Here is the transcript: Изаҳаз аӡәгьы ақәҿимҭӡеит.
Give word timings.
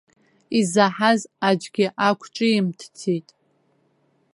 Изаҳаз 0.59 1.21
аӡәгьы 1.49 1.85
ақәҿимҭӡеит. 2.07 3.29